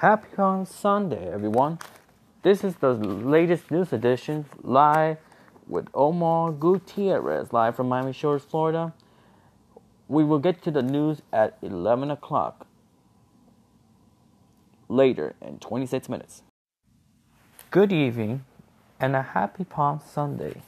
Happy 0.00 0.34
on 0.38 0.64
Sunday, 0.64 1.30
everyone. 1.30 1.78
This 2.40 2.64
is 2.64 2.76
the 2.76 2.94
latest 2.94 3.70
news 3.70 3.92
edition 3.92 4.46
live 4.62 5.18
with 5.68 5.88
Omar 5.92 6.52
Gutierrez, 6.52 7.52
live 7.52 7.76
from 7.76 7.90
Miami 7.90 8.14
Shores, 8.14 8.42
Florida. 8.42 8.94
We 10.08 10.24
will 10.24 10.38
get 10.38 10.62
to 10.62 10.70
the 10.70 10.80
news 10.80 11.20
at 11.34 11.58
11 11.60 12.10
o'clock 12.10 12.66
later 14.88 15.34
in 15.42 15.58
26 15.58 16.08
minutes. 16.08 16.44
Good 17.70 17.92
evening 17.92 18.46
and 18.98 19.14
a 19.14 19.20
happy 19.20 19.64
Palm 19.64 20.00
Sunday. 20.02 20.62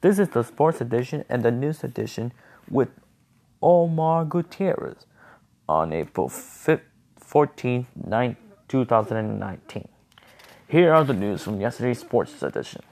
This 0.00 0.18
is 0.18 0.30
the 0.30 0.42
sports 0.42 0.80
edition 0.80 1.24
and 1.28 1.44
the 1.44 1.52
news 1.52 1.84
edition 1.84 2.32
with 2.68 2.88
Omar 3.62 4.24
Gutierrez 4.24 5.06
on 5.68 5.92
April 5.92 6.28
5th, 6.28 6.80
14th, 7.24 7.86
9th, 8.04 8.36
2019. 8.68 9.88
Here 10.68 10.92
are 10.92 11.04
the 11.04 11.14
news 11.14 11.42
from 11.42 11.60
yesterday's 11.60 12.00
sports 12.00 12.42
edition. 12.42 12.82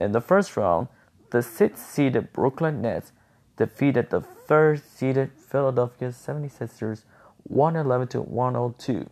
In 0.00 0.12
the 0.12 0.20
first 0.20 0.56
round, 0.56 0.88
the 1.30 1.42
sixth 1.42 1.90
seeded 1.90 2.32
Brooklyn 2.32 2.82
Nets 2.82 3.12
defeated 3.56 4.10
the 4.10 4.20
third 4.20 4.82
seeded 4.82 5.30
Philadelphia 5.32 6.08
76ers 6.08 7.04
111 7.44 8.08
to 8.08 8.20
102. 8.20 9.08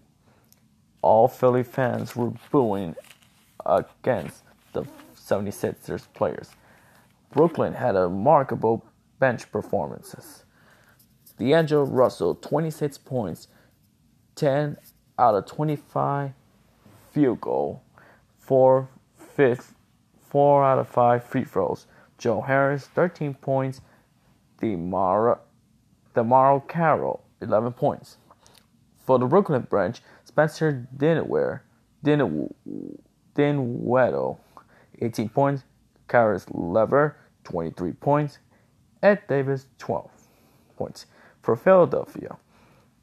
All 1.03 1.29
Philly 1.29 1.63
fans 1.63 2.17
were 2.17 2.33
booing 2.51 2.97
against 3.65 4.43
the 4.73 4.85
76ers 5.15 6.07
players. 6.15 6.51
Brooklyn 7.31 7.75
had 7.75 7.97
a 7.97 8.03
remarkable 8.03 8.85
bench 9.19 9.51
performances. 9.53 10.45
D'Angelo 11.39 11.85
Russell, 11.85 12.35
26 12.35 12.99
points, 12.99 13.49
10 14.35 14.77
out 15.19 15.35
of 15.35 15.47
25 15.47 16.33
field 17.13 17.41
goal, 17.41 17.83
4 18.39 18.89
fifth, 19.17 19.75
4 20.29 20.65
out 20.65 20.79
of 20.79 20.89
5 20.89 21.25
free 21.25 21.45
throws. 21.45 21.87
Joe 22.19 22.41
Harris, 22.41 22.87
13 22.87 23.35
points. 23.35 23.81
DeMar- 24.61 25.41
DeMarre 26.15 26.67
Carroll, 26.67 27.23
11 27.41 27.73
points. 27.73 28.17
For 28.99 29.19
the 29.19 29.27
Brooklyn 29.27 29.63
branch, 29.63 30.03
Spencer 30.25 30.87
Dinwiddie, 30.97 31.61
Dinwiddie, 33.35 34.37
18 35.01 35.29
points. 35.29 35.65
Caris 36.09 36.47
LeVert, 36.51 37.17
23 37.45 37.93
points. 37.93 38.39
Ed 39.03 39.23
Davis, 39.29 39.67
12 39.79 40.11
points. 40.77 41.07
For 41.43 41.55
Philadelphia, 41.55 42.37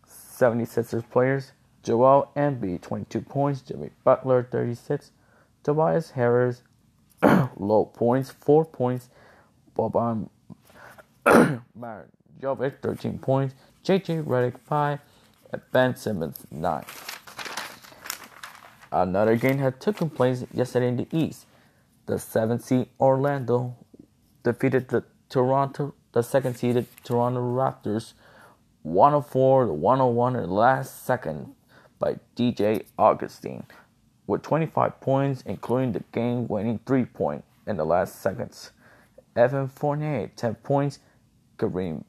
76ers 0.06 1.10
players, 1.10 1.54
Joel 1.86 2.32
Embiid, 2.36 2.82
22 2.82 3.22
points. 3.22 3.62
Jimmy 3.62 3.92
Butler, 4.04 4.48
36. 4.52 5.12
Tobias 5.64 6.12
Harris, 6.12 6.64
low 7.58 7.86
points, 7.86 8.32
4 8.32 8.66
points. 8.66 9.10
Boban 9.78 10.30
Marjanovic, 11.26 12.80
13 12.82 13.20
points. 13.20 13.54
JJ 13.84 14.26
Redick, 14.26 14.60
5. 14.60 15.00
And 15.54 15.62
Ben 15.72 15.96
Simmons, 15.96 16.48
9. 16.50 16.84
Another 18.92 19.36
game 19.36 19.60
had 19.60 19.80
taken 19.80 20.10
place 20.10 20.44
yesterday 20.52 20.88
in 20.88 20.98
the 20.98 21.08
East. 21.12 21.46
The 22.08 22.16
7th 22.16 22.64
seed 22.64 22.88
Orlando 23.00 23.76
defeated 24.44 24.88
the 24.88 25.04
Toronto, 25.30 25.94
the 26.14 26.24
second 26.24 26.56
seeded 26.56 26.88
Toronto 27.04 27.42
Raptors 27.42 28.14
104 28.84 29.66
to 29.66 29.74
101 29.74 30.36
in 30.36 30.42
the 30.44 30.48
last 30.48 31.06
second 31.06 31.56
by 32.00 32.18
DJ 32.36 32.86
Augustin 32.98 33.66
with 34.28 34.42
25 34.42 35.00
points, 35.02 35.44
including 35.46 35.92
the 35.92 36.04
game 36.12 36.48
winning 36.48 36.80
three 36.86 37.06
point 37.06 37.44
in 37.68 37.78
the 37.78 37.86
last 37.86 38.22
seconds. 38.22 38.72
Evan 39.36 39.68
Fournier, 39.68 40.32
10 40.36 40.56
points. 40.56 41.00
Kareem 41.58 42.04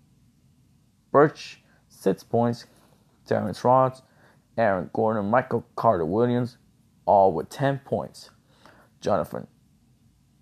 Birch, 1.12 1.62
6 1.88 2.22
points. 2.24 2.66
Terrence 3.26 3.64
Ross, 3.64 4.02
Aaron 4.56 4.88
Gordon, 4.92 5.28
Michael 5.28 5.66
Carter 5.74 6.04
Williams, 6.04 6.56
all 7.04 7.32
with 7.32 7.48
10 7.48 7.80
points. 7.84 8.30
Jonathan 9.00 9.46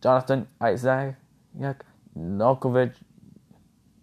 Jonathan 0.03 0.47
Isaac, 0.61 1.17
Nokovic, 2.17 2.93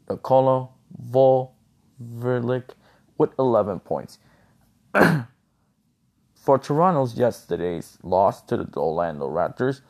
Nikola 0.10 0.70
Volverlik 1.12 2.70
with 3.20 3.38
11 3.38 3.80
points. 3.82 4.18
For 6.36 6.58
Toronto's 6.58 7.16
yesterday's 7.16 7.98
loss 8.04 8.42
to 8.44 8.58
the 8.58 8.68
Orlando 8.78 9.30
Raptors, 9.30 9.82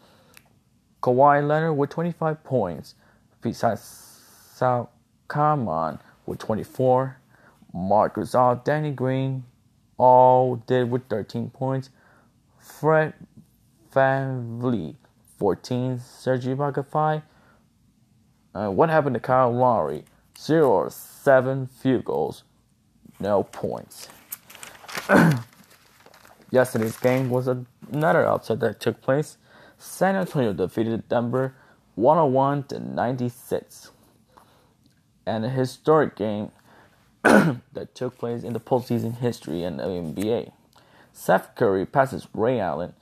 Kawhi 1.01 1.45
Leonard 1.45 1.77
with 1.77 1.89
25 1.89 2.43
points, 2.43 2.95
besides 3.41 3.81
Salkamon 4.55 5.99
with 6.25 6.39
24, 6.39 7.17
Marc 7.73 8.15
Gasol, 8.15 8.63
Danny 8.63 8.91
Green 8.91 9.43
all 9.97 10.57
did 10.57 10.91
with 10.91 11.07
13 11.09 11.49
points, 11.49 11.89
Fred 12.59 13.13
VanVleet 13.93 14.95
14, 15.39 15.99
Serge 15.99 16.45
Ibaka 16.45 16.85
5. 16.85 17.21
Uh, 18.53 18.69
what 18.69 18.89
happened 18.89 19.15
to 19.15 19.19
Kyle 19.19 19.51
Lowry? 19.51 20.03
0 20.37 20.69
or 20.69 20.89
7 20.89 21.67
field 21.67 22.05
goals, 22.05 22.43
no 23.19 23.43
points. 23.43 24.07
Yesterday's 26.51 26.97
game 26.97 27.29
was 27.29 27.47
another 27.47 28.25
upset 28.25 28.59
that 28.59 28.79
took 28.79 29.01
place. 29.01 29.37
San 29.77 30.15
Antonio 30.15 30.53
defeated 30.53 31.07
Denver 31.09 31.55
101 31.95 32.63
to 32.63 32.79
96. 32.79 33.91
And 35.25 35.45
a 35.45 35.49
historic 35.49 36.15
game 36.15 36.51
that 37.23 37.95
took 37.95 38.17
place 38.17 38.43
in 38.43 38.53
the 38.53 38.59
postseason 38.59 39.17
history 39.17 39.63
in 39.63 39.77
the 39.77 39.83
NBA. 39.83 40.51
Seth 41.13 41.55
Curry 41.55 41.85
passes 41.85 42.27
Ray 42.33 42.59
Allen 42.59 42.93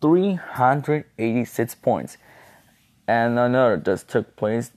386 0.00 1.74
points. 1.76 2.16
And 3.08 3.38
another 3.38 3.76
just 3.76 4.08
took 4.08 4.36
place 4.36 4.72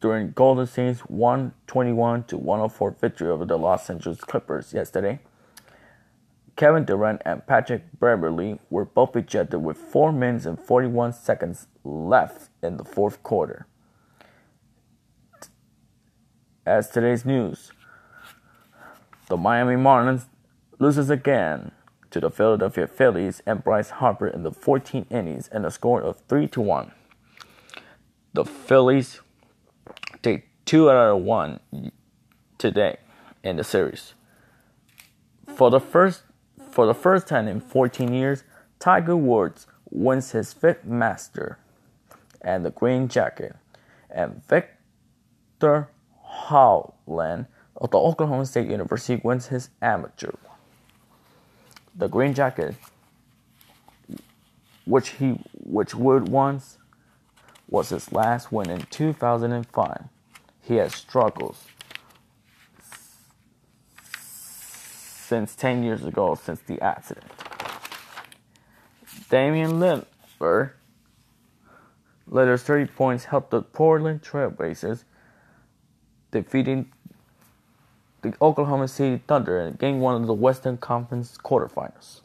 during 0.00 0.32
Golden 0.32 0.66
State's 0.66 1.00
121 1.00 2.24
to 2.24 2.36
104 2.36 2.96
victory 3.00 3.28
over 3.28 3.44
the 3.44 3.56
Los 3.56 3.88
Angeles 3.88 4.20
Clippers 4.20 4.72
yesterday. 4.72 5.20
Kevin 6.56 6.84
Durant 6.84 7.22
and 7.24 7.46
Patrick 7.46 7.82
Beverley 7.98 8.60
were 8.70 8.84
both 8.84 9.16
ejected 9.16 9.62
with 9.62 9.76
4 9.76 10.12
minutes 10.12 10.46
and 10.46 10.60
41 10.60 11.12
seconds 11.12 11.66
left 11.82 12.50
in 12.62 12.76
the 12.76 12.84
fourth 12.84 13.22
quarter. 13.22 13.66
As 16.64 16.90
today's 16.90 17.24
news, 17.24 17.72
the 19.28 19.36
Miami 19.36 19.74
Marlins 19.74 20.26
loses 20.78 21.10
again 21.10 21.72
to 22.10 22.20
the 22.20 22.30
Philadelphia 22.30 22.86
Phillies 22.86 23.42
and 23.46 23.64
Bryce 23.64 23.90
Harper 23.90 24.28
in 24.28 24.42
the 24.42 24.52
14 24.52 25.06
innings 25.10 25.48
and 25.48 25.64
a 25.64 25.70
score 25.70 26.02
of 26.02 26.20
3 26.28 26.46
to 26.48 26.60
1. 26.60 26.92
The 28.34 28.44
Phillies 28.44 29.20
take 30.22 30.48
2 30.66 30.90
out 30.90 31.16
of 31.16 31.22
1 31.22 31.60
today 32.58 32.98
in 33.42 33.56
the 33.56 33.64
series. 33.64 34.14
For 35.56 35.70
the 35.70 35.80
first 35.80 36.22
for 36.72 36.86
the 36.86 36.94
first 36.94 37.26
time 37.28 37.46
in 37.46 37.60
14 37.60 38.12
years, 38.12 38.44
Tiger 38.78 39.16
Woods 39.16 39.66
wins 39.90 40.32
his 40.32 40.52
fifth 40.52 40.84
Master 40.84 41.58
and 42.40 42.64
the 42.64 42.70
Green 42.70 43.08
Jacket, 43.08 43.54
and 44.10 44.42
Viktor 44.48 45.88
Hovland 46.26 47.46
of 47.76 47.90
the 47.90 47.98
Oklahoma 47.98 48.46
State 48.46 48.68
University 48.68 49.20
wins 49.22 49.48
his 49.48 49.68
amateur. 49.80 50.32
The 51.94 52.08
Green 52.08 52.32
Jacket, 52.34 52.74
which 54.86 55.10
he 55.10 55.38
which 55.52 55.94
Wood 55.94 56.28
once 56.28 56.78
was 57.68 57.90
his 57.90 58.12
last 58.12 58.50
win 58.50 58.70
in 58.70 58.86
2005. 58.90 60.04
He 60.62 60.76
has 60.76 60.94
struggles 60.94 61.64
since 65.32 65.56
10 65.56 65.82
years 65.82 66.04
ago 66.04 66.34
since 66.34 66.60
the 66.60 66.78
accident. 66.82 67.24
Damian 69.30 69.80
Lillard 69.80 70.72
Lillard's 72.30 72.62
30 72.64 72.92
points 72.92 73.24
helped 73.24 73.50
the 73.50 73.62
Portland 73.62 74.20
Trailblazers 74.20 75.04
defeating 76.32 76.92
the 78.20 78.34
Oklahoma 78.42 78.88
City 78.88 79.22
Thunder 79.26 79.58
in 79.60 79.72
game 79.76 80.00
one 80.00 80.20
of 80.20 80.26
the 80.26 80.34
Western 80.34 80.76
Conference 80.76 81.38
quarterfinals. 81.42 82.20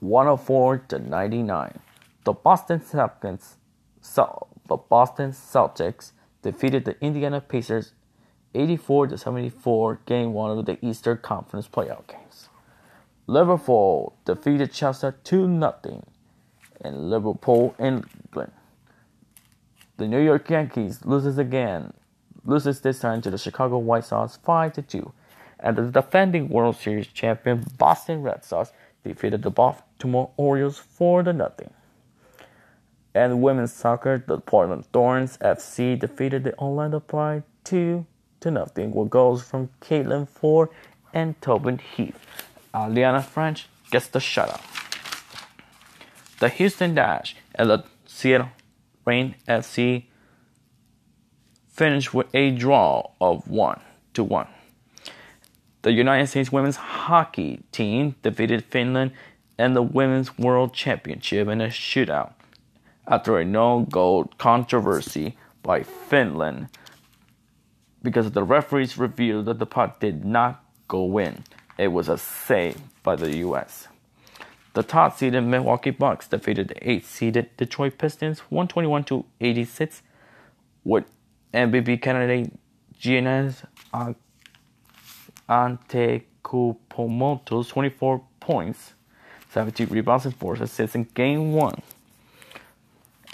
104 0.00 0.78
to 0.88 0.98
99. 0.98 1.78
The 2.24 2.32
Boston 2.32 2.80
Celtics, 2.80 3.54
the 4.66 4.76
Boston 4.76 5.30
Celtics 5.30 6.10
defeated 6.42 6.84
the 6.84 7.00
Indiana 7.00 7.40
Pacers 7.40 7.92
84 8.54 9.08
to 9.08 9.18
74, 9.18 10.00
game 10.06 10.32
one 10.32 10.56
of 10.56 10.64
the 10.64 10.84
Eastern 10.84 11.18
Conference 11.18 11.68
playoff 11.68 12.06
games. 12.06 12.48
Liverpool 13.26 14.16
defeated 14.24 14.72
Chelsea 14.72 15.10
2 15.24 15.58
0 15.58 16.04
in 16.84 17.10
Liverpool, 17.10 17.74
England. 17.78 18.52
The 19.98 20.06
New 20.06 20.20
York 20.20 20.48
Yankees 20.48 21.04
loses 21.04 21.38
again, 21.38 21.92
loses 22.44 22.80
this 22.80 23.00
time 23.00 23.20
to 23.22 23.30
the 23.30 23.38
Chicago 23.38 23.78
White 23.78 24.04
Sox 24.04 24.36
5 24.36 24.86
2, 24.86 25.12
and 25.60 25.76
the 25.76 25.82
defending 25.90 26.48
World 26.48 26.76
Series 26.76 27.08
champion 27.08 27.66
Boston 27.76 28.22
Red 28.22 28.44
Sox 28.44 28.72
defeated 29.04 29.42
the 29.42 29.50
Baltimore 29.50 30.30
Orioles 30.36 30.78
4 30.78 31.24
nothing. 31.32 31.70
And 33.14 33.42
women's 33.42 33.72
soccer, 33.72 34.22
the 34.24 34.38
Portland 34.38 34.86
Thorns 34.86 35.36
FC 35.38 35.98
defeated 35.98 36.44
the 36.44 36.56
Orlando 36.58 37.00
Pride 37.00 37.42
2 37.64 38.06
to 38.40 38.50
nothing 38.50 38.92
with 38.92 39.10
goals 39.10 39.42
from 39.42 39.70
Caitlin 39.80 40.28
Foord 40.28 40.68
and 41.12 41.40
Tobin 41.40 41.78
Heath. 41.78 42.18
Uh, 42.72 42.86
Aliana 42.86 43.24
French 43.24 43.68
gets 43.90 44.08
the 44.08 44.18
shutout. 44.18 44.60
The 46.38 46.48
Houston 46.48 46.94
Dash 46.94 47.34
and 47.54 47.70
the 47.70 47.84
Seattle 48.06 48.50
Reign 49.04 49.34
FC 49.48 50.04
finished 51.68 52.12
with 52.12 52.26
a 52.34 52.50
draw 52.50 53.10
of 53.20 53.48
1 53.48 53.80
to 54.14 54.24
1. 54.24 54.46
The 55.82 55.92
United 55.92 56.26
States 56.26 56.52
women's 56.52 56.76
hockey 56.76 57.62
team 57.72 58.16
defeated 58.22 58.64
Finland 58.64 59.12
in 59.58 59.74
the 59.74 59.82
Women's 59.82 60.36
World 60.38 60.74
Championship 60.74 61.48
in 61.48 61.60
a 61.60 61.68
shootout 61.68 62.32
after 63.06 63.38
a 63.38 63.44
no 63.44 63.86
goal 63.90 64.30
controversy 64.38 65.36
by 65.62 65.82
Finland 65.82 66.68
because 68.08 68.30
the 68.30 68.42
referees 68.42 68.96
revealed 68.96 69.44
that 69.44 69.58
the 69.58 69.66
puck 69.66 70.00
did 70.00 70.24
not 70.24 70.64
go 70.88 71.18
in. 71.18 71.44
It 71.76 71.88
was 71.88 72.08
a 72.08 72.16
save 72.16 72.78
by 73.02 73.16
the 73.16 73.36
U.S. 73.38 73.88
The 74.72 74.82
top 74.82 75.18
seeded 75.18 75.44
Milwaukee 75.44 75.90
Bucks 75.90 76.26
defeated 76.26 76.68
the 76.68 76.76
8th 76.76 77.04
seeded 77.04 77.54
Detroit 77.58 77.98
Pistons 77.98 78.38
121 78.50 79.04
to 79.04 79.26
86 79.40 80.02
with 80.84 81.04
MVP 81.52 82.00
candidate 82.00 82.50
Giannis 82.98 83.66
Antetokounmpo's 85.48 87.68
24 87.68 88.22
points, 88.40 88.94
17 89.50 89.88
rebounds 89.88 90.24
and 90.24 90.34
4 90.34 90.54
assists 90.54 90.94
in 90.94 91.04
game 91.14 91.52
1 91.52 91.82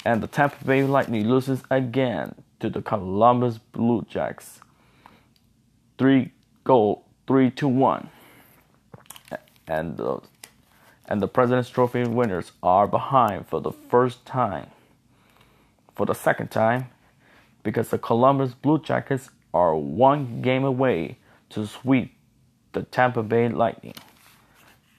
and 0.04 0.22
the 0.22 0.26
Tampa 0.26 0.62
Bay 0.64 0.84
Lightning 0.84 1.28
loses 1.28 1.62
again 1.70 2.34
to 2.60 2.68
the 2.68 2.82
Columbus 2.82 3.58
Blue 3.58 4.04
Jackets. 4.08 4.60
Three 5.96 6.32
goal, 6.64 7.04
three 7.26 7.50
to 7.52 7.68
one, 7.68 8.08
and 9.68 9.96
the 9.96 10.20
and 11.06 11.20
the 11.20 11.28
President's 11.28 11.70
Trophy 11.70 12.04
winners 12.04 12.52
are 12.62 12.88
behind 12.88 13.46
for 13.46 13.60
the 13.60 13.70
first 13.70 14.24
time. 14.24 14.68
For 15.94 16.06
the 16.06 16.14
second 16.14 16.50
time, 16.50 16.86
because 17.62 17.90
the 17.90 17.98
Columbus 17.98 18.54
Blue 18.54 18.80
Jackets 18.80 19.30
are 19.52 19.76
one 19.76 20.42
game 20.42 20.64
away 20.64 21.18
to 21.50 21.66
sweep 21.66 22.16
the 22.72 22.82
Tampa 22.82 23.22
Bay 23.22 23.48
Lightning. 23.48 23.94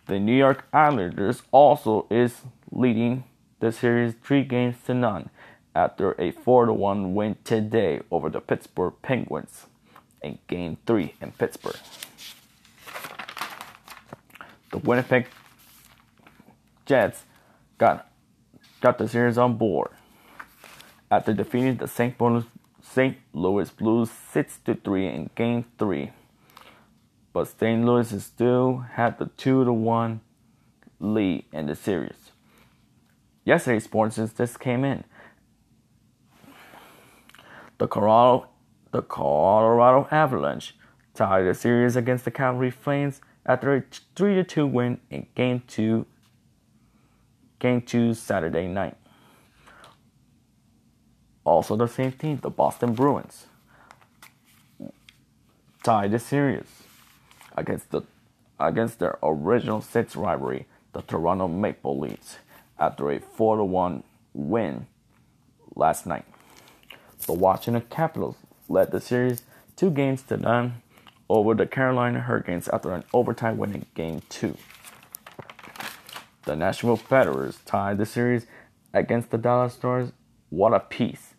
The 0.06 0.20
New 0.20 0.36
York 0.36 0.66
Islanders 0.72 1.42
also 1.52 2.08
is 2.10 2.42
leading 2.72 3.26
the 3.60 3.72
series 3.72 4.14
three 4.24 4.44
games 4.44 4.76
to 4.86 4.94
none 4.94 5.30
after 5.76 6.16
a 6.22 6.32
4 6.32 6.72
1 6.72 7.14
win 7.14 7.36
today 7.44 8.02
over 8.10 8.30
the 8.30 8.40
Pittsburgh 8.40 8.94
Penguins 9.02 9.66
in 10.26 10.40
Game 10.48 10.78
3 10.86 11.14
in 11.22 11.32
Pittsburgh. 11.32 11.78
The 14.72 14.80
Winnipeg 14.80 15.28
Jets 16.86 17.24
got, 17.78 18.12
got 18.82 18.98
the 18.98 19.08
series 19.08 19.38
on 19.38 19.58
board 19.58 19.92
after 21.10 21.34
defeating 21.34 21.78
the 21.78 21.88
St. 21.88 22.20
Louis, 22.20 22.46
St. 22.82 23.18
Louis 23.34 23.70
Blues 23.70 24.10
6 24.34 24.60
3 24.84 25.08
in 25.08 25.30
Game 25.36 25.66
3. 25.78 26.12
But 27.32 27.48
St. 27.48 27.86
Louis 27.86 28.24
still 28.24 28.86
had 28.94 29.20
the 29.20 29.28
2 29.38 29.72
1 29.72 30.22
lead 31.00 31.46
in 31.52 31.68
the 31.68 31.76
series 31.76 32.32
yesterday's 33.46 33.84
sports 33.84 34.16
since 34.16 34.34
this 34.34 34.58
came 34.58 34.84
in. 34.84 35.06
The 37.78 37.88
Colorado, 37.88 38.48
the 38.96 39.02
Colorado 39.02 40.08
Avalanche 40.10 40.74
tied 41.14 41.44
the 41.44 41.54
series 41.54 41.98
against 41.98 42.24
the 42.24 42.32
Calgary 42.32 42.72
Flames 42.72 43.20
after 43.46 43.76
a 43.76 43.84
3 44.16 44.42
2 44.42 44.66
win 44.66 45.02
in 45.10 45.28
Game 45.36 45.64
2, 45.68 46.06
Game 47.60 47.82
2 47.82 48.14
Saturday 48.14 48.68
night. 48.68 48.96
Also, 51.44 51.76
the 51.76 51.88
same 51.88 52.14
team, 52.14 52.40
the 52.42 52.50
Boston 52.50 52.94
Bruins, 52.94 53.48
tied 55.84 56.12
the 56.12 56.20
series 56.20 56.84
against 57.58 57.92
the 57.92 58.02
against 58.58 59.00
their 59.00 59.18
original 59.22 59.82
six 59.82 60.16
rivalry, 60.16 60.68
the 60.94 61.02
Toronto 61.02 61.50
Maple 61.50 62.00
Leafs 62.00 62.38
after 62.80 63.12
a 63.12 63.20
4 63.20 63.62
1 63.66 64.04
win 64.34 64.88
last 65.76 66.06
night. 66.06 66.24
The 67.26 67.34
Washington 67.34 67.84
Capitals 67.90 68.38
led 68.68 68.92
the 68.92 69.02
series 69.02 69.44
two 69.76 69.92
games 69.92 70.24
to 70.24 70.38
none 70.38 70.82
over 71.30 71.54
the 71.54 71.66
Carolina 71.66 72.22
Hurricanes 72.22 72.68
after 72.70 72.94
an 72.94 73.04
overtime 73.14 73.58
win 73.58 73.74
in 73.74 73.86
Game 73.94 74.22
2. 74.30 74.56
The 76.44 76.56
Nashville 76.56 76.98
Predators 76.98 77.58
tied 77.66 77.98
the 77.98 78.06
series 78.06 78.46
against 78.94 79.32
the 79.32 79.38
Dallas 79.38 79.74
Stars. 79.74 80.12
What 80.50 80.74
a 80.74 80.80
piece! 80.80 81.34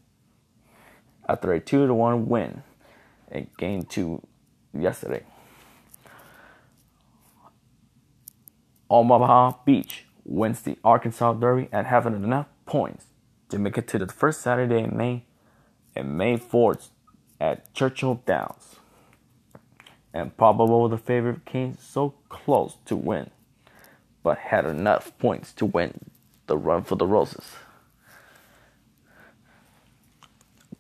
After 1.28 1.52
a 1.52 1.61
2 1.61 1.87
to 1.87 1.94
1 1.94 2.26
win 2.26 2.62
in 3.31 3.49
Game 3.56 3.84
2 3.84 4.23
yesterday. 4.78 5.23
Omaha 8.90 9.58
Beach 9.64 10.06
wins 10.25 10.62
the 10.62 10.78
Arkansas 10.84 11.32
Derby 11.34 11.69
and 11.73 11.87
having 11.87 12.14
enough 12.14 12.46
points 12.67 13.06
to 13.49 13.58
make 13.58 13.78
it 13.78 13.88
to 13.88 13.99
the 13.99 14.06
first 14.06 14.40
Saturday 14.40 14.82
in 14.82 14.96
May 14.96 15.25
and 15.94 16.17
May 16.17 16.37
4th 16.37 16.88
at 17.41 17.73
Churchill 17.75 18.23
Downs. 18.27 18.77
And 20.12 20.37
probable 20.37 20.88
the 20.88 20.99
favorite 20.99 21.44
came 21.44 21.77
so 21.79 22.15
close 22.28 22.76
to 22.87 22.97
win, 22.97 23.31
but 24.23 24.38
had 24.38 24.64
enough 24.64 25.16
points 25.19 25.52
to 25.55 25.66
win 25.66 26.11
the 26.47 26.57
run 26.57 26.85
for 26.85 26.97
the 26.97 27.07
Roses. 27.07 27.57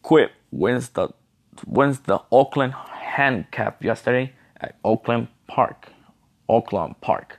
Quip 0.02 0.32
wins 0.50 0.90
the 0.90 1.10
wins 1.66 2.00
the 2.00 2.20
Oaklawn 2.30 2.72
handicap 2.72 3.82
yesterday 3.82 4.32
at 4.60 4.80
Oaklawn 4.82 5.28
Park. 5.46 5.88
Oaklawn 6.48 6.94
Park. 7.00 7.38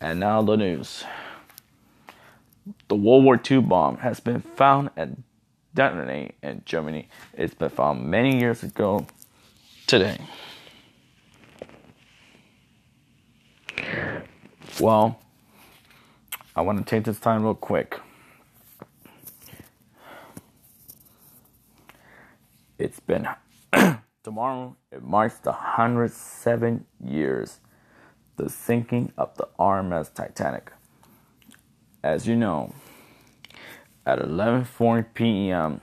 And 0.00 0.20
now 0.20 0.42
the 0.42 0.56
news. 0.56 1.04
The 2.88 2.96
World 2.96 3.24
War 3.24 3.40
II 3.48 3.60
bomb 3.60 3.98
has 3.98 4.20
been 4.20 4.40
found 4.40 4.90
and 4.96 5.22
detonated 5.76 6.34
in 6.42 6.62
Germany. 6.64 7.08
It's 7.34 7.54
been 7.54 7.70
found 7.70 8.04
many 8.04 8.40
years 8.40 8.64
ago 8.64 9.06
today. 9.86 10.18
Well, 14.80 15.20
I 16.56 16.62
want 16.62 16.78
to 16.78 16.84
take 16.84 17.04
this 17.04 17.20
time 17.20 17.44
real 17.44 17.54
quick. 17.54 18.00
It's 22.78 22.98
been 23.00 23.28
tomorrow, 24.24 24.76
it 24.90 25.02
marks 25.02 25.36
the 25.38 25.52
107 25.52 26.84
years 27.04 27.60
the 28.36 28.50
sinking 28.50 29.12
of 29.16 29.34
the 29.36 29.48
RMS 29.58 30.12
Titanic. 30.12 30.72
As 32.02 32.26
you 32.26 32.36
know, 32.36 32.72
at 34.06 34.20
11:40 34.20 35.06
p.m., 35.14 35.80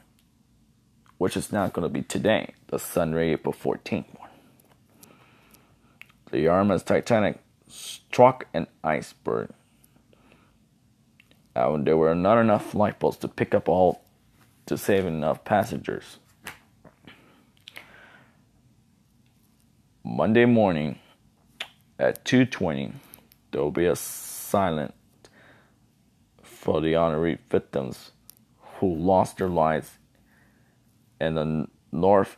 which 1.17 1.35
is 1.35 1.51
not 1.51 1.73
going 1.73 1.83
to 1.83 1.93
be 1.93 2.01
today, 2.01 2.53
the 2.67 2.79
Sunday, 2.79 3.33
April 3.33 3.53
14th, 3.53 4.05
the 6.31 6.45
RMS 6.45 6.85
Titanic 6.85 7.39
struck 7.67 8.47
an 8.53 8.67
iceberg. 8.83 9.49
And 11.55 11.85
there 11.85 11.97
were 11.97 12.15
not 12.15 12.39
enough 12.39 12.73
lifeboats 12.73 13.17
to 13.17 13.27
pick 13.27 13.53
up 13.53 13.69
all 13.69 14.03
to 14.65 14.77
save 14.77 15.05
enough 15.05 15.43
passengers. 15.43 16.17
Monday 20.03 20.45
morning, 20.45 20.99
at 21.99 22.23
2:20, 22.25 22.93
there 23.51 23.61
will 23.61 23.71
be 23.71 23.85
a 23.85 23.95
silent 23.95 24.93
for 26.41 26.81
the 26.81 26.95
honorary 26.95 27.37
victims 27.49 28.12
who 28.79 28.93
lost 28.95 29.37
their 29.37 29.49
lives 29.49 29.97
in 31.19 31.35
the 31.35 31.67
North 31.91 32.37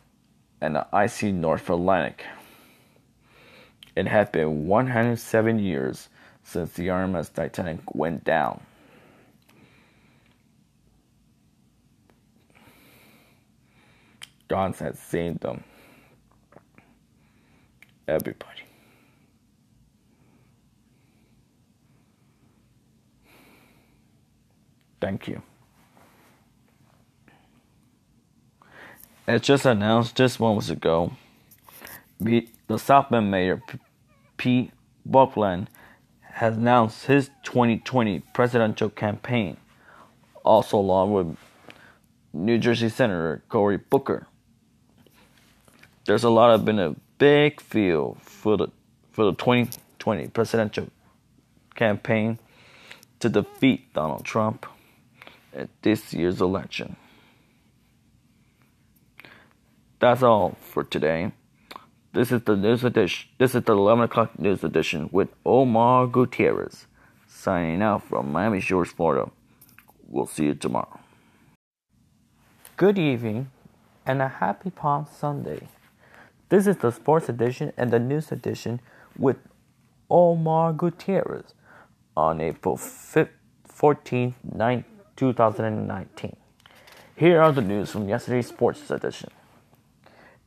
and 0.60 0.76
the 0.76 0.86
icy 0.92 1.32
North 1.32 1.68
Atlantic. 1.70 2.24
It 3.94 4.06
had 4.06 4.30
been 4.32 4.66
107 4.66 5.58
years 5.58 6.08
since 6.42 6.72
the 6.72 6.88
RMS 6.88 7.32
Titanic 7.32 7.94
went 7.94 8.24
down. 8.24 8.60
God 14.48 14.76
had 14.76 14.96
seen 14.96 15.38
them. 15.40 15.64
Everybody. 18.06 18.62
Thank 25.00 25.26
you. 25.28 25.42
As 29.26 29.40
just 29.40 29.66
announced 29.66 30.14
just 30.14 30.38
moments 30.38 30.70
ago, 30.70 31.10
the 32.20 32.78
South 32.78 33.10
Bend 33.10 33.28
Mayor 33.28 33.60
Pete 34.36 34.70
Buckland 35.04 35.68
has 36.20 36.56
announced 36.56 37.06
his 37.06 37.30
2020 37.42 38.20
presidential 38.34 38.88
campaign, 38.88 39.56
also 40.44 40.78
along 40.78 41.12
with 41.12 41.36
New 42.32 42.56
Jersey 42.58 42.88
Senator 42.88 43.42
Cory 43.48 43.78
Booker. 43.78 44.28
There's 46.04 46.22
a 46.22 46.30
lot 46.30 46.54
of 46.54 46.64
been 46.64 46.78
a 46.78 46.94
big 47.18 47.60
field 47.60 48.18
for 48.22 48.56
the 48.56 48.68
for 49.10 49.24
the 49.24 49.32
2020 49.32 50.28
presidential 50.28 50.86
campaign 51.74 52.38
to 53.18 53.28
defeat 53.28 53.92
Donald 53.92 54.24
Trump 54.24 54.66
at 55.52 55.68
this 55.82 56.14
year's 56.14 56.40
election. 56.40 56.94
That's 59.98 60.22
all 60.22 60.56
for 60.60 60.84
today. 60.84 61.32
This 62.12 62.30
is 62.30 62.42
the 62.42 62.54
news 62.54 62.84
edition. 62.84 63.30
This 63.38 63.54
is 63.54 63.62
the 63.64 63.72
11 63.72 64.04
o'clock 64.04 64.38
news 64.38 64.62
edition 64.62 65.08
with 65.10 65.30
Omar 65.44 66.06
Gutierrez 66.06 66.86
signing 67.26 67.80
out 67.80 68.02
from 68.02 68.30
Miami 68.30 68.60
Shores, 68.60 68.90
Florida. 68.90 69.30
We'll 70.06 70.26
see 70.26 70.44
you 70.44 70.54
tomorrow. 70.54 71.00
Good 72.76 72.98
evening 72.98 73.50
and 74.04 74.20
a 74.20 74.28
happy 74.28 74.68
Palm 74.68 75.06
Sunday. 75.10 75.66
This 76.50 76.66
is 76.66 76.76
the 76.76 76.90
sports 76.90 77.30
edition 77.30 77.72
and 77.78 77.90
the 77.90 77.98
news 77.98 78.30
edition 78.30 78.80
with 79.18 79.38
Omar 80.10 80.74
Gutierrez 80.74 81.54
on 82.14 82.42
April 82.42 82.76
5th, 82.76 83.30
14th, 83.66 84.34
9th, 84.54 84.84
2019. 85.16 86.36
Here 87.16 87.40
are 87.40 87.52
the 87.52 87.62
news 87.62 87.90
from 87.92 88.10
yesterday's 88.10 88.48
sports 88.48 88.90
edition. 88.90 89.30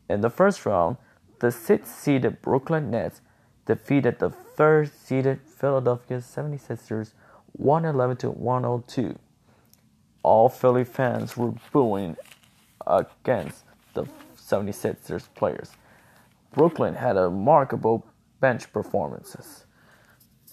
In 0.09 0.21
the 0.21 0.29
first 0.29 0.65
round, 0.65 0.97
the 1.39 1.51
sixth 1.51 1.95
seeded 1.95 2.41
Brooklyn 2.41 2.89
Nets 2.89 3.21
defeated 3.65 4.19
the 4.19 4.31
third 4.31 4.91
seeded 4.91 5.39
Philadelphia 5.41 6.17
76ers 6.17 7.13
111 7.53 8.17
to 8.17 8.29
102. 8.31 9.17
All 10.23 10.49
Philly 10.49 10.83
fans 10.83 11.37
were 11.37 11.53
booing 11.71 12.17
against 12.85 13.63
the 13.93 14.05
76ers 14.35 15.27
players. 15.35 15.71
Brooklyn 16.51 16.95
had 16.95 17.15
a 17.15 17.23
remarkable 17.23 18.05
bench 18.39 18.71
performances. 18.73 19.65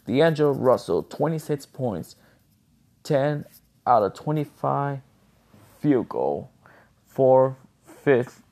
D'Angelo 0.07 0.53
Russell, 0.53 1.03
26 1.03 1.67
points, 1.67 2.17
10 3.03 3.45
out 3.87 4.03
of 4.03 4.15
25 4.15 5.01
field 5.81 6.09
goal, 6.09 6.51
4 7.07 7.57
fifth, 7.85 8.43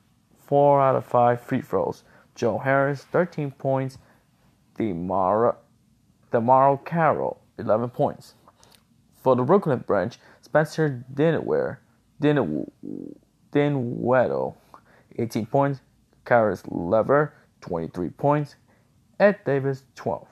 4 0.47 0.81
out 0.81 0.95
of 0.95 1.05
5 1.05 1.41
free 1.41 1.61
throws. 1.61 2.03
Joe 2.35 2.57
Harris, 2.57 3.03
13 3.03 3.51
points. 3.51 3.97
DeMar- 4.77 5.57
Carroll, 6.31 7.41
11 7.57 7.89
points. 7.89 8.33
For 9.15 9.35
the 9.35 9.43
Brooklyn 9.43 9.79
branch, 9.79 10.19
Spencer 10.41 11.03
Dinwiddie, 11.13 11.77
Dinwiddie, 13.51 14.53
18 15.17 15.45
points. 15.45 15.81
Caris 16.25 16.63
LeVert, 16.67 17.33
23 17.61 18.09
points. 18.09 18.55
Ed 19.19 19.39
Davis, 19.45 19.83
12 19.95 20.27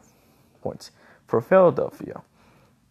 points. 0.61 0.91
For 1.25 1.39
Philadelphia, 1.39 2.21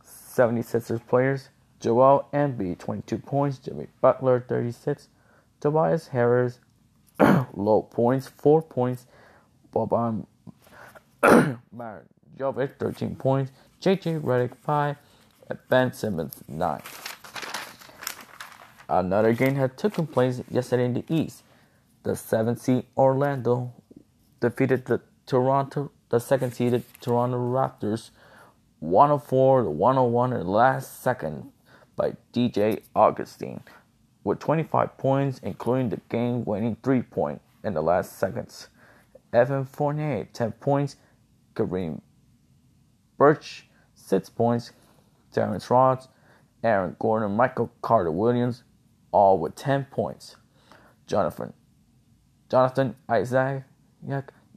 76ers 0.03 1.07
players, 1.07 1.51
Joel 1.81 2.29
Embiid, 2.33 2.79
22 2.79 3.19
points. 3.19 3.59
Jimmy 3.59 3.89
Butler, 4.01 4.45
36. 4.49 5.09
Tobias 5.61 6.09
Harris, 6.09 6.61
low 7.55 7.83
points, 7.83 8.29
4 8.29 8.63
points. 8.63 9.07
Boban 9.75 10.27
Marjanovic, 11.23 12.79
13 12.79 13.17
points. 13.17 13.53
JJ 13.81 14.21
Redick, 14.21 14.57
5. 14.57 14.97
And 15.49 15.59
Ben 15.69 15.93
Simmons, 15.93 16.43
9. 16.49 16.83
Another 18.89 19.33
game 19.33 19.55
had 19.57 19.77
taken 19.77 20.07
place 20.07 20.43
yesterday 20.51 20.85
in 20.85 20.95
the 20.95 21.05
East. 21.09 21.43
The 22.03 22.13
7th 22.13 22.61
seed 22.61 22.85
Orlando 22.97 23.73
defeated 24.41 24.87
the 24.87 25.01
Toronto, 25.27 25.91
the 26.11 26.19
second 26.19 26.53
seeded 26.53 26.85
Toronto 27.01 27.39
Raptors 27.39 28.11
104 28.81 29.63
to 29.63 29.71
101 29.71 30.33
in 30.33 30.41
the 30.41 30.45
last 30.45 31.01
second 31.01 31.53
by 31.95 32.15
DJ 32.33 32.83
Augustin 32.97 33.63
with 34.25 34.39
25 34.39 34.97
points, 34.99 35.41
including 35.43 35.89
the 35.89 36.01
game 36.09 36.45
winning 36.45 36.77
three 36.83 37.03
point 37.03 37.41
in 37.65 37.75
the 37.75 37.83
last 37.83 38.19
seconds. 38.19 38.69
Evan 39.33 39.65
Fournier, 39.65 40.29
10 40.33 40.53
points. 40.53 40.97
Kareem 41.55 42.01
Birch, 43.19 43.69
6 43.95 44.31
points. 44.31 44.73
Terrence 45.33 45.71
Ross, 45.71 46.09
Aaron 46.63 46.95
Gordon, 46.99 47.35
Michael 47.35 47.73
Carter 47.81 48.11
Williams, 48.11 48.65
all 49.13 49.39
with 49.39 49.55
10 49.55 49.87
points. 49.91 50.37
Jonathan 51.07 51.53
Jonathan 52.51 52.95
Isaac, 53.09 53.65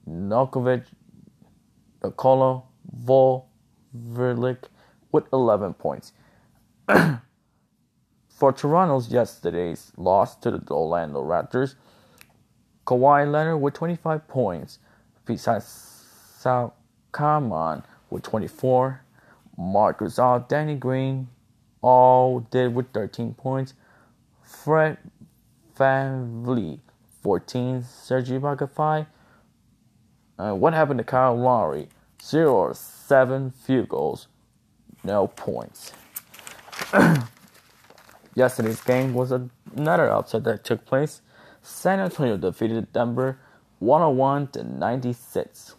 Nokovic, 0.07 0.84
Nikola 2.03 2.63
Volverlik 3.05 4.63
with 5.12 5.24
11 5.31 5.74
points. 5.75 6.12
For 8.36 8.51
Toronto's 8.51 9.08
yesterday's 9.08 9.94
loss 9.96 10.36
to 10.38 10.51
the 10.51 10.74
Orlando 10.74 11.24
Raptors, 11.24 11.75
Kawhi 12.86 13.32
Leonard 13.32 13.62
with 13.62 13.75
25 13.75 14.27
points, 14.27 14.80
besides 15.25 15.63
Salkamon 16.44 17.86
with 18.10 18.24
24, 18.24 19.01
Marc 19.58 20.00
Gasol, 20.00 20.46
Danny 20.50 20.75
Green 20.75 21.30
all 21.82 22.42
did 22.42 22.75
with 22.75 22.92
13 22.92 23.36
points, 23.36 23.74
Fred 24.44 24.98
VanVleet 25.77 26.82
14, 27.24 27.84
Serge 27.84 28.30
Ibaka 28.32 28.70
5. 28.70 29.06
Uh, 30.38 30.54
what 30.54 30.74
happened 30.74 30.98
to 30.98 31.06
Kyle 31.06 31.38
Lowry? 31.38 31.88
0 32.22 32.54
or 32.54 32.74
7 32.74 33.51
field 33.51 33.88
goals, 33.88 34.27
no 35.06 35.27
points. 35.27 35.94
Yesterday's 38.36 38.82
game 38.82 39.13
was 39.13 39.32
another 39.32 40.12
upset 40.12 40.44
that 40.44 40.65
took 40.65 40.86
place. 40.86 41.22
San 41.62 42.00
Antonio 42.00 42.36
defeated 42.36 42.92
Denver 42.92 43.39
101 43.80 44.48
to 44.50 44.63
96. 44.63 45.75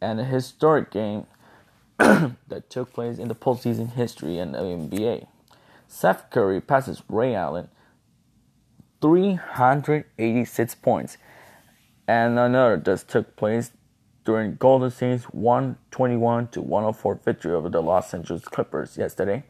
And 0.00 0.20
a 0.20 0.24
historic 0.24 0.92
game 0.92 1.26
that 1.98 2.70
took 2.70 2.92
place 2.92 3.18
in 3.18 3.26
the 3.26 3.34
postseason 3.34 3.92
history 3.94 4.38
in 4.38 4.52
the 4.52 4.58
NBA. 4.58 5.26
Seth 5.88 6.30
Curry 6.30 6.60
passes 6.60 7.02
Ray 7.08 7.34
Allen 7.34 7.68
386 9.00 10.74
points. 10.76 11.18
And 12.06 12.38
another 12.38 12.76
just 12.76 13.08
took 13.08 13.34
place 13.34 13.72
during 14.24 14.54
Golden 14.56 14.90
State's 14.90 15.24
121 15.24 16.48
to 16.48 16.60
104 16.62 17.20
victory 17.24 17.52
over 17.52 17.68
the 17.68 17.82
Los 17.82 18.14
Angeles 18.14 18.44
Clippers 18.44 18.96
yesterday. 18.96 19.42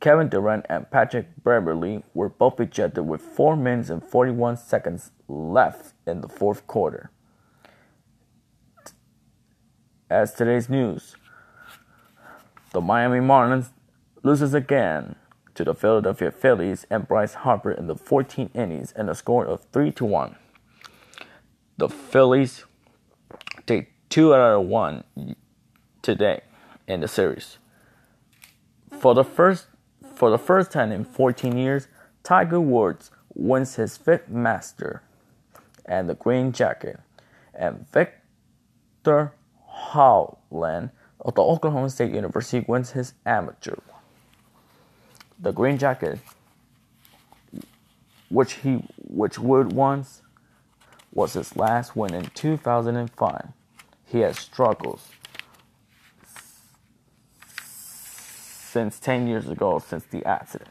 Kevin 0.00 0.28
Durant 0.28 0.66
and 0.68 0.90
Patrick 0.90 1.26
Beverley 1.42 2.04
were 2.14 2.28
both 2.28 2.60
ejected 2.60 3.06
with 3.06 3.20
4 3.20 3.56
minutes 3.56 3.90
and 3.90 4.04
41 4.04 4.56
seconds 4.56 5.10
left 5.26 5.94
in 6.06 6.20
the 6.20 6.28
fourth 6.28 6.66
quarter. 6.66 7.10
As 10.08 10.34
today's 10.34 10.68
news, 10.68 11.16
the 12.72 12.80
Miami 12.80 13.18
Marlins 13.18 13.70
loses 14.22 14.54
again 14.54 15.16
to 15.54 15.64
the 15.64 15.74
Philadelphia 15.74 16.30
Phillies 16.30 16.86
and 16.90 17.08
Bryce 17.08 17.34
Harper 17.34 17.72
in 17.72 17.86
the 17.86 17.96
14 17.96 18.50
innings 18.54 18.92
and 18.92 19.08
a 19.08 19.14
score 19.14 19.46
of 19.46 19.64
3 19.72 19.90
to 19.92 20.04
1. 20.04 20.36
The 21.78 21.88
Phillies 21.88 22.64
take 23.66 23.92
2 24.10 24.34
out 24.34 24.60
of 24.60 24.66
1 24.66 25.04
today 26.02 26.42
in 26.86 27.00
the 27.00 27.08
series. 27.08 27.58
For 29.00 29.14
the 29.14 29.24
first 29.24 29.66
for 30.16 30.30
the 30.30 30.38
first 30.38 30.70
time 30.72 30.90
in 30.90 31.04
14 31.04 31.56
years, 31.56 31.88
Tiger 32.22 32.60
Woods 32.60 33.10
wins 33.34 33.76
his 33.76 33.96
fifth 33.96 34.28
Master 34.28 35.02
and 35.84 36.08
the 36.08 36.14
Green 36.14 36.52
Jacket, 36.52 36.98
and 37.54 37.86
Viktor 37.92 39.32
Hovland 39.70 40.90
of 41.20 41.34
the 41.34 41.42
Oklahoma 41.42 41.90
State 41.90 42.12
University 42.12 42.64
wins 42.66 42.92
his 42.92 43.12
amateur. 43.24 43.76
The 45.38 45.52
Green 45.52 45.78
Jacket, 45.78 46.18
which 48.30 48.54
he 48.54 48.82
which 48.96 49.38
Wood 49.38 49.72
once 49.72 50.22
was 51.12 51.34
his 51.34 51.56
last 51.56 51.94
win 51.94 52.14
in 52.14 52.30
2005. 52.34 53.48
He 54.06 54.20
has 54.20 54.38
struggled 54.38 55.00
since 58.76 59.00
10 59.00 59.26
years 59.26 59.48
ago 59.48 59.78
since 59.78 60.04
the 60.04 60.22
accident. 60.26 60.68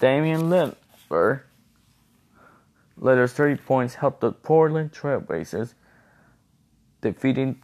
Damian 0.00 0.50
Lillard 0.50 1.42
Lillard's 3.00 3.32
30 3.34 3.62
points 3.62 3.94
helped 3.94 4.20
the 4.20 4.32
Portland 4.32 4.90
Trailblazers 4.90 5.74
defeating 7.02 7.62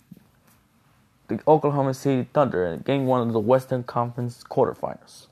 the 1.27 1.41
Oklahoma 1.49 1.95
City 1.95 2.29
Thunder 2.33 2.65
in 2.67 2.83
game 2.83 3.07
one 3.07 3.27
of 3.27 3.33
the 3.33 3.41
Western 3.41 3.83
Conference 3.83 4.45
quarterfinals. 4.49 5.27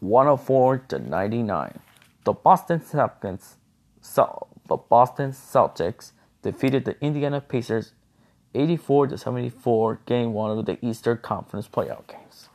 104 0.00 0.78
to 0.88 0.98
99. 0.98 1.78
The 2.24 2.32
Boston 2.32 2.80
Celtics, 2.80 3.54
the 4.66 4.76
Boston 4.76 5.30
Celtics 5.30 6.10
defeated 6.42 6.84
the 6.84 7.00
Indiana 7.00 7.40
Pacers 7.40 7.92
84 8.54 9.08
to 9.08 9.18
74 9.18 10.00
game 10.06 10.32
one 10.32 10.56
of 10.56 10.64
the 10.66 10.84
Eastern 10.84 11.18
Conference 11.18 11.68
playoff 11.68 12.06
games. 12.06 12.48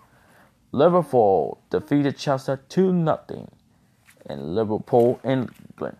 Liverpool 0.71 1.61
defeated 1.69 2.17
Chelsea 2.17 2.55
2 2.69 3.03
0 3.03 3.49
in 4.29 4.55
Liverpool, 4.55 5.19
England. 5.23 5.97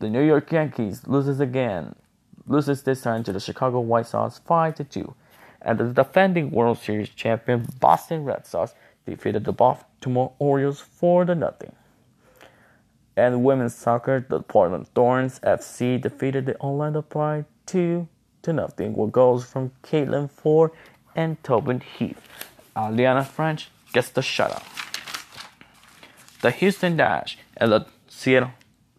The 0.00 0.08
New 0.08 0.22
York 0.22 0.50
Yankees 0.50 1.06
loses 1.06 1.40
again, 1.40 1.94
loses 2.46 2.82
this 2.82 3.02
time 3.02 3.22
to 3.24 3.32
the 3.32 3.40
Chicago 3.40 3.80
White 3.80 4.06
Sox 4.06 4.38
5 4.38 4.74
to 4.76 4.84
2, 4.84 5.14
and 5.62 5.78
the 5.78 5.84
defending 5.92 6.50
World 6.50 6.78
Series 6.78 7.10
champion 7.10 7.68
Boston 7.78 8.24
Red 8.24 8.46
Sox 8.46 8.74
defeated 9.06 9.44
the 9.44 9.52
Baltimore 9.52 10.32
Orioles 10.38 10.80
4 10.80 11.26
to 11.26 11.34
nothing. 11.34 11.72
And 13.16 13.44
women's 13.44 13.74
soccer, 13.74 14.24
the 14.26 14.40
Portland 14.40 14.88
Thorns 14.88 15.38
FC 15.40 16.00
defeated 16.00 16.46
the 16.46 16.58
Orlando 16.60 17.02
Pride 17.02 17.44
2 17.66 18.08
to 18.42 18.52
nothing 18.52 18.94
with 18.94 19.12
goals 19.12 19.44
from 19.44 19.72
Caitlin 19.82 20.30
Foord 20.30 20.70
and 21.14 21.42
Tobin 21.42 21.80
Heath. 21.80 22.20
Uh, 22.74 22.88
Aliana 22.88 23.26
French 23.26 23.70
gets 23.92 24.10
the 24.10 24.20
shutout. 24.20 24.62
The 26.40 26.50
Houston 26.50 26.96
Dash 26.96 27.36
and 27.56 27.72
the 27.72 27.86
Seattle 28.08 28.52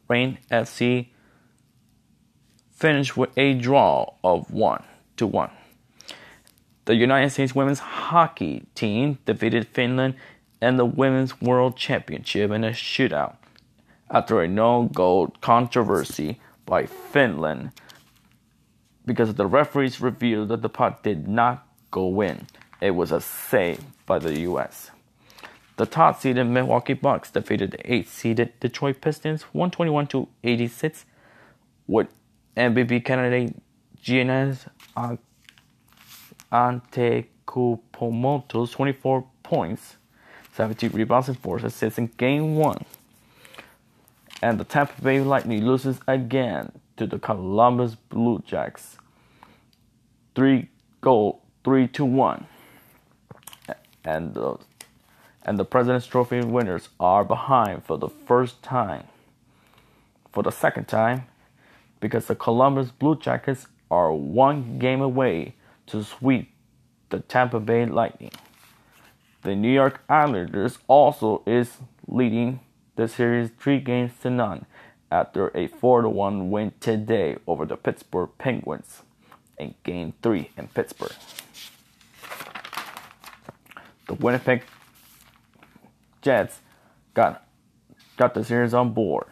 Reign 0.08 0.38
FC 0.52 1.08
finished 2.72 3.16
with 3.16 3.30
a 3.38 3.54
draw 3.54 4.14
of 4.24 4.52
1 4.52 4.84
to 5.18 5.28
1. 5.28 5.50
The 6.86 6.96
United 6.96 7.30
States 7.30 7.56
women's 7.56 7.80
hockey 7.80 8.66
team 8.76 9.20
defeated 9.26 9.68
Finland 9.68 10.16
in 10.62 10.78
the 10.78 10.86
Women's 10.86 11.40
World 11.42 11.78
Championship 11.78 12.52
in 12.52 12.64
a 12.64 12.72
shootout 12.72 13.36
after 14.10 14.42
a 14.42 14.48
no 14.48 14.90
goal 14.94 15.34
controversy 15.42 16.40
by 16.66 16.86
Finland 16.86 17.72
because 19.12 19.34
the 19.34 19.46
referees 19.46 20.00
revealed 20.00 20.48
that 20.48 20.62
the 20.62 20.70
puck 20.70 21.04
did 21.04 21.28
not 21.28 21.68
go 21.92 22.22
in. 22.22 22.48
It 22.80 22.92
was 22.92 23.12
a 23.12 23.20
save 23.20 23.82
by 24.06 24.20
the 24.20 24.40
US. 24.42 24.90
The 25.76 25.86
top 25.86 26.22
seeded 26.22 26.48
Milwaukee 26.48 26.94
Bucks 26.94 27.30
defeated 27.30 27.72
the 27.72 27.80
8th 27.80 28.08
seeded 28.08 28.58
Detroit 28.62 29.02
Pistons 29.02 29.42
121 29.52 30.08
to 30.08 30.30
86 30.46 31.04
with 31.88 32.08
MVP 32.56 33.04
candidate 33.04 33.54
Giannis 34.02 34.70
Antetokounmpo's 36.54 38.72
24 38.72 39.26
points, 39.44 39.98
17 40.54 40.92
rebounds 40.92 41.28
and 41.28 41.38
4 41.38 41.58
assists 41.58 42.00
in 42.00 42.08
game 42.16 42.56
1. 42.56 42.86
And 44.42 44.58
the 44.58 44.64
Tampa 44.64 45.02
Bay 45.02 45.20
Lightning 45.20 45.66
loses 45.66 46.00
again 46.08 46.72
to 46.96 47.06
the 47.06 47.20
Columbus 47.20 47.96
Blue 47.96 48.42
Jacks. 48.46 48.96
3 50.36 50.70
goal 51.02 51.42
3 51.64 51.88
to 51.90 52.06
1. 52.06 52.46
And 54.04 54.34
the 54.34 54.58
and 55.44 55.58
the 55.58 55.66
President's 55.66 56.06
Trophy 56.06 56.42
winners 56.42 56.90
are 57.00 57.24
behind 57.24 57.84
for 57.84 57.98
the 57.98 58.10
first 58.10 58.62
time. 58.62 59.06
For 60.32 60.44
the 60.44 60.52
second 60.52 60.88
time, 60.88 61.26
because 62.00 62.28
the 62.28 62.36
Columbus 62.36 62.92
Blue 62.92 63.18
Jackets 63.18 63.68
are 63.90 64.14
one 64.14 64.80
game 64.80 65.02
away 65.02 65.56
to 65.88 66.04
sweep 66.04 66.54
the 67.10 67.20
Tampa 67.20 67.60
Bay 67.60 67.86
Lightning. 67.86 68.32
The 69.42 69.56
New 69.56 69.72
York 69.72 70.02
Islanders 70.08 70.78
also 70.88 71.42
is 71.46 71.78
leading 72.08 72.62
the 72.96 73.08
series 73.08 73.50
three 73.60 73.80
games 73.80 74.12
to 74.22 74.30
none 74.30 74.66
after 75.12 75.52
a 75.58 75.68
4 75.68 76.08
1 76.08 76.52
win 76.52 76.72
today 76.80 77.38
over 77.48 77.66
the 77.66 77.76
Pittsburgh 77.76 78.30
Penguins 78.38 79.02
in 79.62 79.76
Game 79.84 80.14
3 80.22 80.50
in 80.58 80.68
Pittsburgh. 80.68 81.16
The 84.08 84.16
Winnipeg 84.16 84.64
Jets 86.22 86.60
got 87.14 87.48
got 88.18 88.34
the 88.34 88.44
series 88.44 88.74
on 88.74 88.94
board 88.94 89.28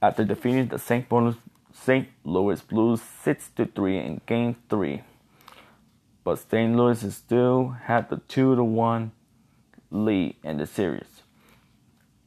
after 0.00 0.24
defeating 0.24 0.68
the 0.68 0.78
St. 0.78 1.10
Louis, 1.10 1.36
St. 1.72 2.08
Louis 2.24 2.60
Blues 2.60 3.00
6 3.24 3.50
to 3.56 3.66
3 3.66 3.98
in 3.98 4.20
game 4.26 4.56
3. 4.68 5.02
But 6.22 6.38
St. 6.38 6.76
Louis 6.76 7.14
still 7.14 7.76
had 7.84 8.08
the 8.08 8.18
2 8.28 8.56
to 8.56 8.64
1 8.64 9.12
lead 9.90 10.36
in 10.42 10.58
the 10.58 10.66
series. 10.66 11.22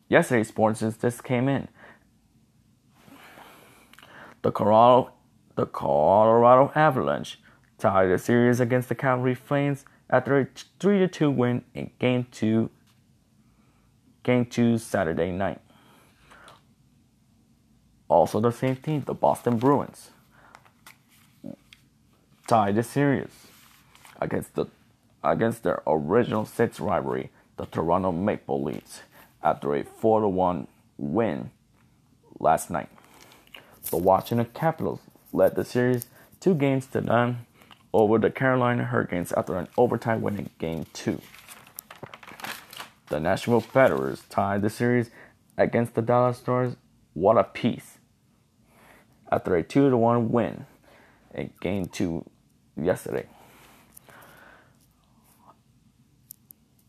Yesterday's 0.08 0.48
sports 0.48 0.80
just 0.80 1.24
came 1.24 1.48
in. 1.48 1.68
The 4.42 4.52
Colorado, 4.52 5.12
the 5.60 5.66
Colorado 5.66 6.72
Avalanche 6.74 7.38
tied 7.78 8.08
the 8.08 8.18
series 8.18 8.62
against 8.62 8.88
the 8.88 8.96
Calgary 8.96 9.36
Flames 9.36 9.84
after 10.10 10.40
a 10.40 10.48
3 10.80 11.06
2 11.06 11.30
win 11.30 11.66
in 11.74 11.92
Game 12.00 12.28
2 12.32 12.70
Game 14.24 14.46
2 14.46 14.78
Saturday 14.78 15.32
night. 15.32 15.60
Also 18.08 18.40
the 18.40 18.52
same 18.52 18.78
team, 18.78 19.04
the 19.06 19.14
Boston 19.14 19.58
Bruins, 19.58 20.12
tied 22.48 22.76
the 22.76 22.84
series 22.84 23.48
against 24.22 24.56
the 24.56 24.66
against 25.26 25.64
their 25.64 25.84
original 25.86 26.46
six 26.46 26.80
rivalry, 26.80 27.32
the 27.58 27.66
Toronto 27.66 28.14
Maple 28.14 28.64
Leafs, 28.64 29.02
after 29.44 29.76
a 29.76 29.84
4-1 29.84 30.68
win 30.98 31.52
last 32.40 32.70
night. 32.70 32.88
The 33.90 33.98
Washington 33.98 34.48
Capitals 34.54 35.02
led 35.32 35.56
the 35.56 35.66
series 35.66 36.08
two 36.40 36.56
games 36.56 36.88
to 36.88 37.02
none 37.02 37.46
over 37.94 38.18
the 38.18 38.30
Carolina 38.30 38.86
Hurricanes 38.86 39.32
after 39.34 39.58
an 39.58 39.68
overtime 39.78 40.22
win 40.22 40.38
in 40.38 40.50
Game 40.60 40.86
2. 40.94 41.20
The 43.08 43.20
Nashville 43.20 43.62
Predators 43.62 44.22
tied 44.30 44.62
the 44.62 44.70
series 44.70 45.10
against 45.58 45.96
the 45.96 46.02
Dallas 46.02 46.38
Stars. 46.38 46.76
What 47.14 47.38
a 47.38 47.44
piece! 47.44 47.98
After 49.32 49.56
a 49.56 49.64
2 49.64 49.90
to 49.90 49.98
1 49.98 50.30
win 50.30 50.66
in 51.34 51.52
Game 51.60 51.88
2 51.88 52.26
yesterday. 52.82 53.26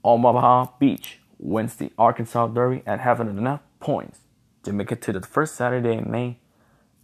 Omaha 0.05 0.73
Beach 0.79 1.21
wins 1.39 1.77
the 1.77 1.93
Arkansas 1.99 2.47
Derby 2.49 2.83
and 2.87 3.01
having 3.01 3.29
enough 3.29 3.61
points 3.81 4.21
to 4.63 4.73
make 4.73 4.93
it 4.93 5.03
to 5.03 5.13
the 5.13 5.21
first 5.21 5.55
Saturday 5.55 5.97
in 5.97 6.11
May 6.11 6.39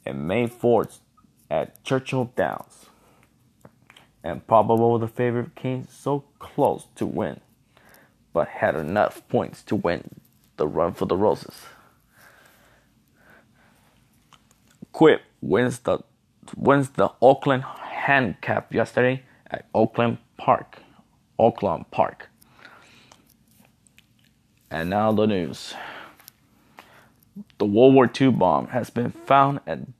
and 0.05 0.27
May 0.27 0.47
4th 0.47 0.99
at 1.51 1.83
Churchill 1.85 2.33
Downs. 2.37 2.87
And 4.23 4.47
probable 4.47 4.99
the 4.99 5.09
favorite 5.09 5.55
came 5.55 5.87
so 5.89 6.25
close 6.39 6.87
to 6.97 7.07
win 7.07 7.41
but 8.37 8.49
had 8.49 8.75
enough 8.75 9.27
points 9.29 9.63
to 9.63 9.75
win 9.75 10.21
the 10.59 10.69
run 10.69 10.93
for 10.93 11.07
the 11.07 11.17
Roses. 11.17 11.55
Quip 14.93 15.23
wins 15.41 15.79
the 15.79 16.01
wins 16.55 16.91
the 16.91 17.09
Oaklawn 17.23 17.63
handicap 17.63 18.75
yesterday 18.75 19.23
at 19.51 19.73
Oaklawn 19.73 20.19
Park. 20.37 20.81
Oaklawn 21.41 21.91
Park. 21.91 22.29
And 24.71 24.91
now 24.91 25.13
the 25.13 25.27
news. 25.27 25.73
The 27.57 27.65
World 27.65 27.95
War 27.95 28.11
II 28.21 28.33
bomb 28.33 28.67
has 28.67 28.91
been 28.91 29.13
found 29.13 29.61
and 29.67 29.95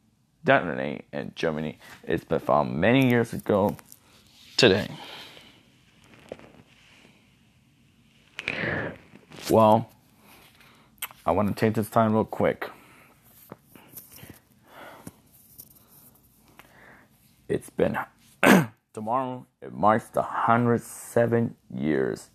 detonated 0.47 1.05
in 1.13 1.33
Germany. 1.35 1.79
It's 2.05 2.25
been 2.25 2.41
found 2.41 2.75
many 2.75 3.11
years 3.11 3.35
ago 3.35 3.77
today. 4.57 4.89
Well, 9.51 9.91
I 11.27 11.33
want 11.33 11.49
to 11.49 11.55
take 11.55 11.75
this 11.75 11.91
time 11.91 12.15
real 12.15 12.25
quick. 12.25 12.71
It's 17.49 17.69
been 17.71 17.99
tomorrow. 18.95 19.47
It 19.61 19.73
marks 19.73 20.07
the 20.09 20.23
107 20.23 21.55
years 21.75 22.31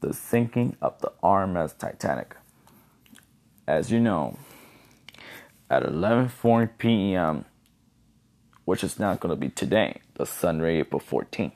the 0.00 0.14
sinking 0.14 0.76
of 0.80 0.98
the 1.00 1.12
RMS 1.22 1.76
Titanic. 1.76 2.36
As 3.66 3.90
you 3.92 4.00
know, 4.00 4.36
at 5.70 5.84
11:40 5.84 6.70
p.m., 6.78 7.44
which 8.64 8.82
is 8.82 8.98
not 8.98 9.20
going 9.20 9.30
to 9.30 9.40
be 9.40 9.48
today, 9.48 10.00
the 10.14 10.26
Sunday, 10.26 10.80
April 10.80 11.00
14th. 11.00 11.52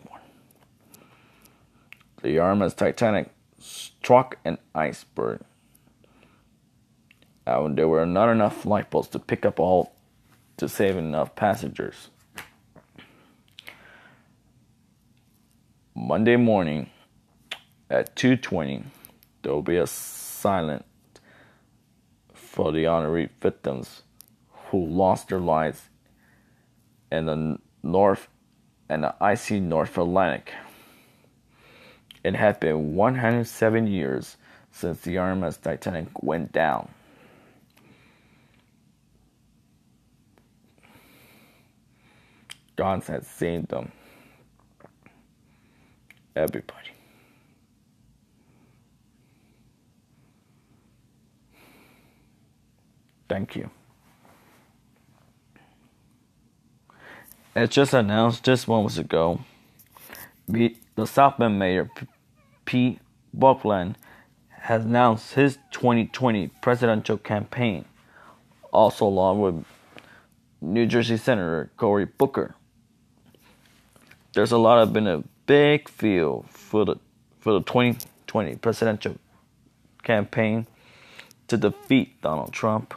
The 2.23 2.37
RMS 2.37 2.75
Titanic 2.77 3.31
struck 3.59 4.39
an 4.45 4.59
iceberg. 4.75 5.41
And 7.47 7.77
there 7.77 7.89
were 7.89 8.07
not 8.07 8.31
enough 8.31 8.65
lifeboats 8.65 9.09
to 9.09 9.19
pick 9.19 9.45
up 9.45 9.61
all 9.61 9.95
to 10.57 10.69
save 10.69 10.97
enough 10.97 11.35
passengers. 11.35 12.09
Monday 15.95 16.37
morning 16.37 16.91
at 17.91 18.17
2:20 18.17 18.85
there 19.43 19.53
will 19.53 19.63
be 19.63 19.77
a 19.77 19.87
silent 19.87 20.85
for 22.55 22.71
the 22.71 22.87
honorary 22.87 23.29
victims 23.41 24.03
who 24.71 24.87
lost 24.87 25.29
their 25.29 25.41
lives 25.41 25.89
in 27.11 27.27
the 27.27 27.59
North 27.83 28.29
and 28.89 29.03
the 29.03 29.13
icy 29.21 29.59
North 29.59 29.99
Atlantic. 29.99 30.53
It 32.23 32.37
had 32.37 32.61
been 32.61 32.95
107 32.95 33.89
years 33.89 34.37
since 34.71 35.01
the 35.01 35.17
RMS 35.17 35.61
Titanic 35.61 36.23
went 36.23 36.53
down. 36.53 36.89
God 42.77 43.03
had 43.03 43.27
seen 43.27 43.67
them. 43.69 43.91
Everybody. 46.37 46.94
Thank 53.35 53.57
you. 53.57 53.69
As 57.57 57.69
just 57.69 57.93
announced 57.93 58.45
just 58.45 58.69
moments 58.69 58.97
ago, 58.97 59.41
the 60.47 60.77
South 61.05 61.39
Bend 61.39 61.59
Mayor 61.59 61.91
Pete 62.65 63.01
Buckland 63.33 63.99
has 64.51 64.85
announced 64.85 65.35
his 65.35 65.59
2020 65.73 66.47
presidential 66.63 67.19
campaign, 67.19 67.87
also 68.73 69.05
along 69.05 69.41
with 69.41 69.65
New 70.61 70.87
Jersey 70.87 71.17
Senator 71.17 71.73
Cory 71.77 72.05
Booker. 72.05 72.55
There's 74.33 74.53
a 74.53 74.59
lot 74.59 74.79
of 74.79 74.93
been 74.93 75.09
a 75.09 75.25
big 75.47 75.89
field 75.89 76.47
for 76.51 76.85
the 76.85 76.95
for 77.41 77.53
the 77.53 77.63
2020 77.63 78.55
presidential 78.59 79.17
campaign 80.05 80.69
to 81.49 81.57
defeat 81.57 82.23
Donald 82.23 82.53
Trump 82.53 82.95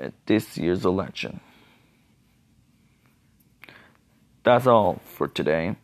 at 0.00 0.14
this 0.26 0.56
year's 0.56 0.84
election. 0.84 1.40
That's 4.42 4.66
all 4.66 5.00
for 5.04 5.28
today. 5.28 5.76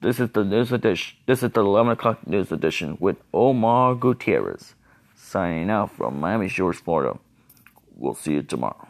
This 0.00 0.18
is 0.18 0.30
the 0.30 0.44
news 0.44 0.72
edition. 0.72 1.16
This 1.26 1.42
is 1.42 1.52
the 1.52 1.60
11 1.60 1.92
o'clock 1.92 2.26
news 2.26 2.50
edition 2.50 2.96
with 2.98 3.16
Omar 3.32 3.94
Gutierrez 3.94 4.74
signing 5.14 5.70
out 5.70 5.90
from 5.90 6.20
Miami 6.20 6.48
Shores, 6.48 6.78
Florida. 6.78 7.18
We'll 7.96 8.14
see 8.14 8.32
you 8.34 8.42
tomorrow. 8.42 8.88